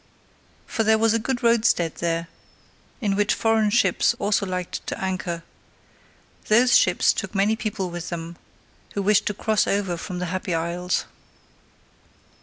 For 0.65 0.83
there 0.83 0.97
was 0.97 1.13
a 1.13 1.19
good 1.19 1.43
roadstead 1.43 1.97
there, 1.97 2.27
in 3.01 3.15
which 3.15 3.35
foreign 3.35 3.69
ships 3.69 4.15
also 4.17 4.47
liked 4.47 4.87
to 4.87 4.99
anchor: 4.99 5.43
those 6.47 6.75
ships 6.75 7.13
took 7.13 7.35
many 7.35 7.55
people 7.55 7.91
with 7.91 8.09
them, 8.09 8.37
who 8.95 9.03
wished 9.03 9.27
to 9.27 9.35
cross 9.35 9.67
over 9.67 9.97
from 9.97 10.17
the 10.17 10.25
Happy 10.33 10.55
Isles. 10.55 11.05